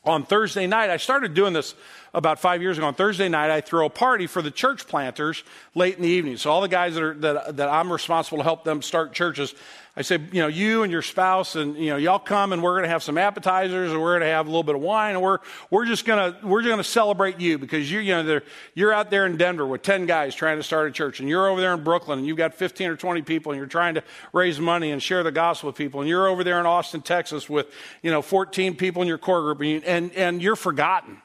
[0.06, 1.74] on Thursday night, I started doing this
[2.14, 2.86] about five years ago.
[2.86, 5.42] On Thursday night, I throw a party for the church planters
[5.74, 6.36] late in the evening.
[6.36, 9.54] So all the guys that, are, that, that I'm responsible to help them start churches,
[9.98, 12.72] I say, you know, you and your spouse and, you know, y'all come and we're
[12.72, 15.14] going to have some appetizers and we're going to have a little bit of wine
[15.14, 15.38] and we're,
[15.70, 18.40] we're just going to, we're going to celebrate you because you, you know,
[18.74, 21.48] you're out there in Denver with 10 guys trying to start a church and you're
[21.48, 24.04] over there in Brooklyn and you've got 15 or 20 people and you're trying to
[24.34, 27.48] raise money and share the gospel with people and you're over there in Austin, Texas
[27.48, 27.66] with,
[28.02, 31.22] you know, 14 people in your core group and, and, and you're forgotten.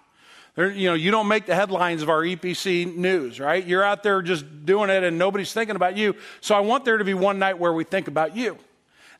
[0.58, 3.66] You know, you don't make the headlines of our EPC news, right?
[3.66, 6.16] You're out there just doing it and nobody's thinking about you.
[6.42, 8.58] So I want there to be one night where we think about you.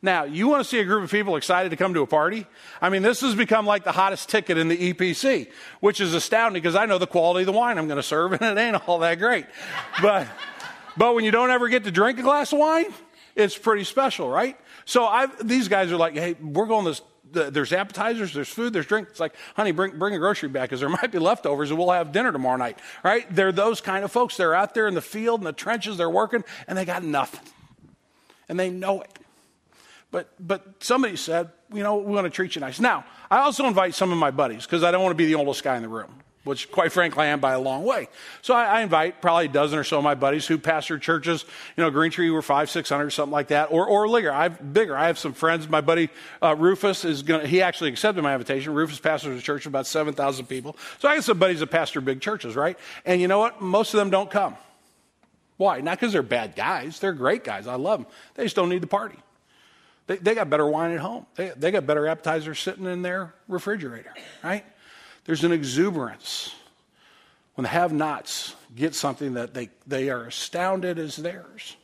[0.02, 2.44] Now, you want to see a group of people excited to come to a party?
[2.82, 5.48] I mean, this has become like the hottest ticket in the EPC,
[5.80, 8.32] which is astounding because I know the quality of the wine I'm going to serve
[8.40, 9.46] and it ain't all that great.
[10.02, 10.26] But,
[10.96, 12.92] but when you don't ever get to drink a glass of wine,
[13.36, 14.58] it's pretty special, right?
[14.84, 17.00] So I've, these guys are like, hey, we're going this
[17.32, 19.08] there's appetizers, there's food, there's drink.
[19.10, 21.90] It's like, honey, bring, bring a grocery bag because there might be leftovers and we'll
[21.90, 23.26] have dinner tomorrow night, right?
[23.34, 24.36] They're those kind of folks.
[24.36, 27.40] They're out there in the field, in the trenches, they're working, and they got nothing.
[28.48, 29.18] And they know it.
[30.10, 32.78] But, but somebody said, you know, we want to treat you nice.
[32.78, 35.36] Now, I also invite some of my buddies because I don't want to be the
[35.36, 38.08] oldest guy in the room which quite frankly I am by a long way.
[38.40, 41.44] So I, I, invite probably a dozen or so of my buddies who pastor churches,
[41.76, 44.32] you know, Green Tree were five, six hundred, something like that, or, or bigger.
[44.32, 44.96] I've bigger.
[44.96, 45.68] I have some friends.
[45.68, 46.08] My buddy
[46.40, 48.74] uh, Rufus is going to, he actually accepted my invitation.
[48.74, 50.76] Rufus pastors a church of about 7,000 people.
[50.98, 52.78] So I got some buddies that pastor big churches, right?
[53.04, 53.60] And you know what?
[53.60, 54.56] Most of them don't come.
[55.56, 55.80] Why?
[55.80, 56.98] Not because they're bad guys.
[56.98, 57.66] They're great guys.
[57.66, 58.12] I love them.
[58.34, 59.18] They just don't need the party.
[60.06, 61.26] They, they got better wine at home.
[61.36, 64.64] They, they got better appetizers sitting in their refrigerator, right?
[65.24, 66.54] There's an exuberance.
[67.54, 71.76] When the have nots get something that they, they are astounded as theirs.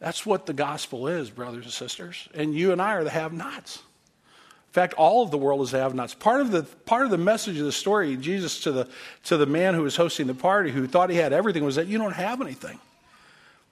[0.00, 2.28] That's what the gospel is, brothers and sisters.
[2.34, 3.76] And you and I are the have nots.
[3.76, 6.14] In fact, all of the world is have nots.
[6.14, 8.88] Part of the part of the message of the story, Jesus to the
[9.24, 11.86] to the man who was hosting the party who thought he had everything was that
[11.86, 12.80] you don't have anything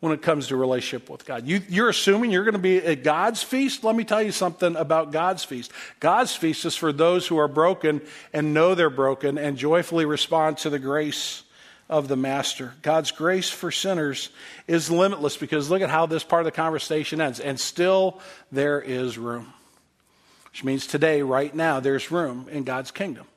[0.02, 1.46] when it comes to relationship with God.
[1.46, 3.84] You, are assuming you're going to be at God's feast.
[3.84, 5.70] Let me tell you something about God's feast.
[6.00, 8.00] God's feast is for those who are broken
[8.32, 11.44] and know they're broken and joyfully respond to the grace
[11.88, 12.74] of the Master.
[12.82, 14.30] God's grace for sinners
[14.66, 17.38] is limitless because look at how this part of the conversation ends.
[17.38, 18.18] And still
[18.50, 19.52] there is room.
[20.50, 23.28] Which means today, right now, there's room in God's kingdom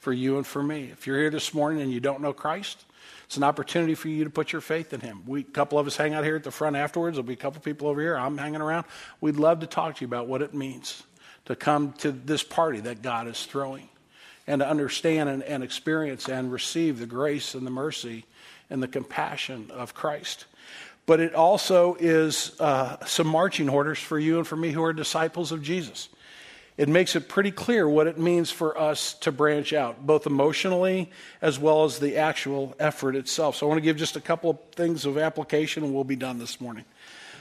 [0.00, 0.90] for you and for me.
[0.90, 2.84] If you're here this morning and you don't know Christ,
[3.24, 5.22] it's an opportunity for you to put your faith in Him.
[5.26, 7.16] We, a couple of us hang out here at the front afterwards.
[7.16, 8.16] There'll be a couple people over here.
[8.16, 8.86] I'm hanging around.
[9.20, 11.02] We'd love to talk to you about what it means
[11.44, 13.88] to come to this party that God is throwing
[14.46, 18.24] and to understand and, and experience and receive the grace and the mercy
[18.70, 20.46] and the compassion of Christ.
[21.06, 24.92] But it also is uh, some marching orders for you and for me who are
[24.92, 26.08] disciples of Jesus
[26.78, 31.10] it makes it pretty clear what it means for us to branch out, both emotionally
[31.42, 33.56] as well as the actual effort itself.
[33.56, 36.16] So I want to give just a couple of things of application and we'll be
[36.16, 36.84] done this morning.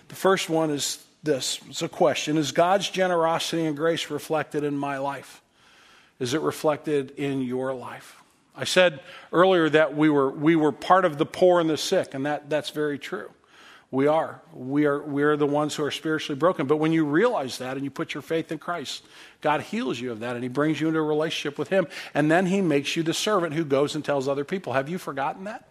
[0.07, 4.75] The first one is this it's a question Is God's generosity and grace reflected in
[4.75, 5.41] my life?
[6.19, 8.15] Is it reflected in your life?
[8.55, 12.15] I said earlier that we were, we were part of the poor and the sick,
[12.15, 13.29] and that, that's very true.
[13.89, 14.41] We are.
[14.53, 16.67] We are we are the ones who are spiritually broken.
[16.67, 19.03] But when you realize that and you put your faith in Christ,
[19.39, 21.87] God heals you of that and He brings you into a relationship with Him.
[22.13, 24.73] And then He makes you the servant who goes and tells other people.
[24.73, 25.67] Have you forgotten that?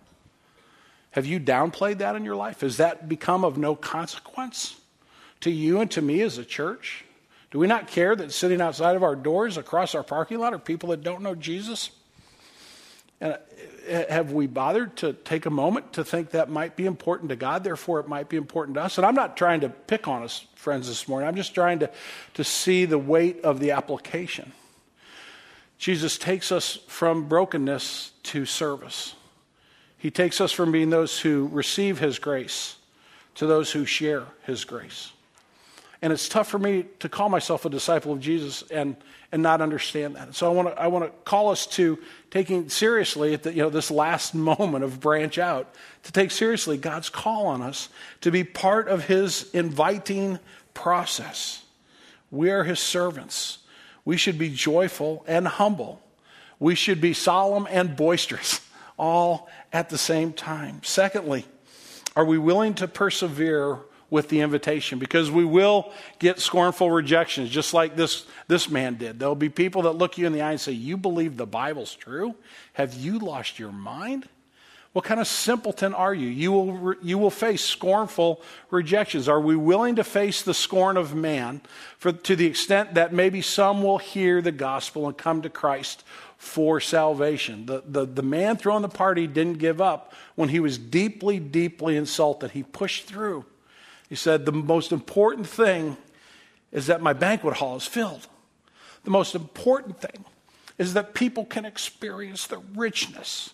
[1.10, 2.60] Have you downplayed that in your life?
[2.62, 4.80] Has that become of no consequence
[5.40, 7.04] to you and to me as a church?
[7.50, 10.58] Do we not care that sitting outside of our doors across our parking lot are
[10.58, 11.90] people that don't know Jesus?
[13.20, 13.38] And uh,
[14.08, 17.64] have we bothered to take a moment to think that might be important to God,
[17.64, 18.98] therefore it might be important to us?
[18.98, 21.28] And I'm not trying to pick on us, friends, this morning.
[21.28, 21.90] I'm just trying to,
[22.34, 24.52] to see the weight of the application.
[25.78, 29.14] Jesus takes us from brokenness to service.
[29.98, 32.76] He takes us from being those who receive His grace
[33.36, 35.12] to those who share His grace.
[36.06, 38.94] And it's tough for me to call myself a disciple of Jesus and,
[39.32, 40.36] and not understand that.
[40.36, 41.98] So I want to I want to call us to
[42.30, 45.74] taking seriously at the, you know, this last moment of branch out,
[46.04, 47.88] to take seriously God's call on us
[48.20, 50.38] to be part of His inviting
[50.74, 51.64] process.
[52.30, 53.58] We are His servants.
[54.04, 56.00] We should be joyful and humble.
[56.60, 58.60] We should be solemn and boisterous,
[58.96, 60.82] all at the same time.
[60.84, 61.46] Secondly,
[62.14, 63.80] are we willing to persevere
[64.10, 69.18] with the invitation because we will get scornful rejections, just like this, this man did.
[69.18, 71.94] There'll be people that look you in the eye and say, You believe the Bible's
[71.94, 72.34] true?
[72.74, 74.28] Have you lost your mind?
[74.96, 76.26] What kind of simpleton are you?
[76.26, 78.40] You will, you will face scornful
[78.70, 79.28] rejections.
[79.28, 81.60] Are we willing to face the scorn of man
[81.98, 86.02] for, to the extent that maybe some will hear the gospel and come to Christ
[86.38, 87.66] for salvation?
[87.66, 91.94] The, the, the man throwing the party didn't give up when he was deeply, deeply
[91.98, 92.52] insulted.
[92.52, 93.44] He pushed through.
[94.08, 95.96] He said, The most important thing
[96.72, 98.26] is that my banquet hall is filled.
[99.04, 100.24] The most important thing
[100.78, 103.50] is that people can experience the richness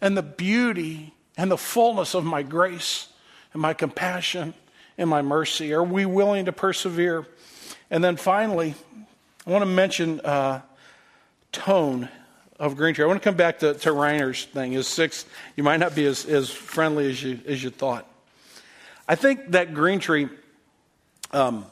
[0.00, 3.08] and the beauty and the fullness of my grace
[3.52, 4.54] and my compassion
[4.98, 5.72] and my mercy?
[5.72, 7.26] Are we willing to persevere?
[7.90, 8.74] And then finally,
[9.46, 10.62] I want to mention uh,
[11.50, 12.08] tone
[12.58, 13.04] of Green Tree.
[13.04, 14.72] I want to come back to, to Rainer's thing.
[14.72, 15.26] His six,
[15.56, 18.08] you might not be as, as friendly as you, as you thought.
[19.08, 20.28] I think that Green Tree
[21.32, 21.66] um,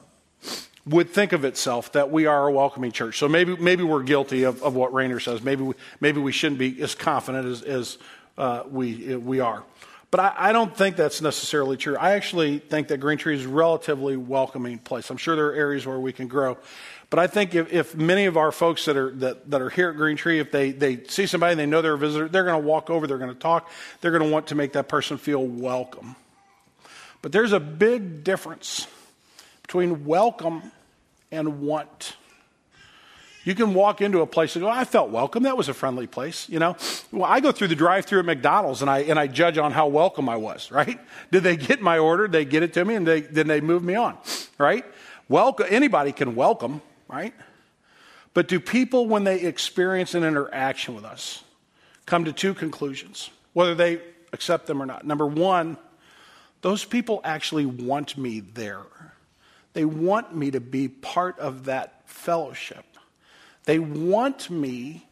[0.86, 3.18] would think of itself that we are a welcoming church.
[3.18, 5.42] So maybe, maybe we're guilty of, of what Rainer says.
[5.42, 7.98] Maybe we, maybe we shouldn't be as confident as, as
[8.38, 9.62] uh, we, we are.
[10.10, 11.96] But I, I, don't think that's necessarily true.
[11.96, 15.08] I actually think that Green Tree is a relatively welcoming place.
[15.08, 16.58] I'm sure there are areas where we can grow.
[17.10, 19.90] But I think if, if many of our folks that are, that, that are here
[19.90, 22.44] at Green Tree, if they, they see somebody and they know they're a visitor, they're
[22.44, 23.70] going to walk over, they're going to talk,
[24.00, 26.16] they're going to want to make that person feel welcome.
[27.22, 28.86] But there's a big difference
[29.62, 30.72] between welcome
[31.30, 32.16] and want.
[33.44, 35.44] You can walk into a place and go, I felt welcome.
[35.44, 36.76] That was a friendly place, you know.
[37.10, 39.86] Well, I go through the drive-through at McDonald's and I and I judge on how
[39.86, 41.00] welcome I was, right?
[41.30, 42.26] Did they get my order?
[42.26, 44.18] Did they get it to me and they then they move me on,
[44.58, 44.84] right?
[45.28, 47.34] Welcome anybody can welcome, right?
[48.34, 51.42] But do people when they experience an interaction with us
[52.06, 54.00] come to two conclusions, whether they
[54.32, 55.04] accept them or not.
[55.06, 55.76] Number 1,
[56.62, 58.82] those people actually want me there.
[59.72, 62.84] They want me to be part of that fellowship.
[63.64, 65.06] They want me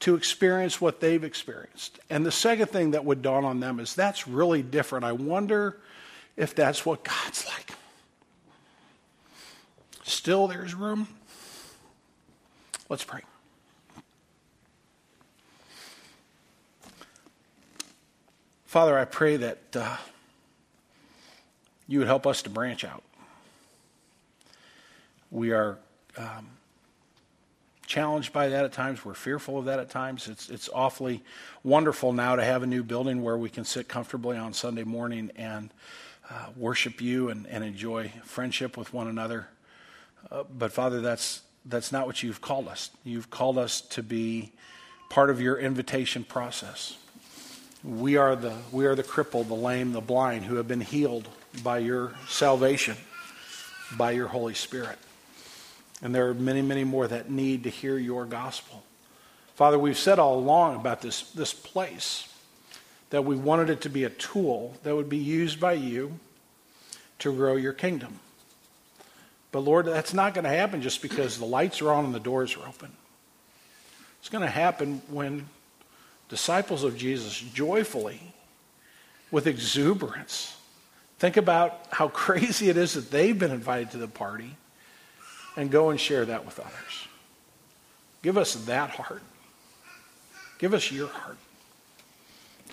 [0.00, 1.98] to experience what they've experienced.
[2.08, 5.04] And the second thing that would dawn on them is that's really different.
[5.04, 5.78] I wonder
[6.36, 7.72] if that's what God's like.
[10.04, 11.06] Still, there's room.
[12.88, 13.20] Let's pray.
[18.64, 19.96] Father, I pray that uh,
[21.90, 23.02] you would help us to branch out.
[25.30, 25.76] We are.
[26.16, 26.46] Um,
[27.90, 29.04] challenged by that at times.
[29.04, 30.28] We're fearful of that at times.
[30.28, 31.22] It's, it's awfully
[31.64, 35.32] wonderful now to have a new building where we can sit comfortably on Sunday morning
[35.34, 35.70] and
[36.30, 39.48] uh, worship you and, and enjoy friendship with one another.
[40.30, 42.90] Uh, but Father, that's, that's not what you've called us.
[43.02, 44.52] You've called us to be
[45.08, 46.96] part of your invitation process.
[47.82, 51.28] We are the, we are the crippled, the lame, the blind who have been healed
[51.62, 52.96] by your salvation,
[53.96, 54.98] by your Holy Spirit.
[56.02, 58.82] And there are many, many more that need to hear your gospel.
[59.54, 62.26] Father, we've said all along about this, this place
[63.10, 66.18] that we wanted it to be a tool that would be used by you
[67.18, 68.20] to grow your kingdom.
[69.52, 72.20] But Lord, that's not going to happen just because the lights are on and the
[72.20, 72.92] doors are open.
[74.20, 75.48] It's going to happen when
[76.28, 78.20] disciples of Jesus joyfully,
[79.30, 80.56] with exuberance,
[81.20, 84.56] think about how crazy it is that they've been invited to the party
[85.56, 87.06] and go and share that with others.
[88.22, 89.22] Give us that heart.
[90.58, 91.38] Give us your heart.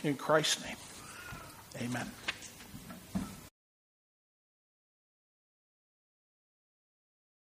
[0.03, 0.75] In Christ's name,
[1.81, 2.09] amen.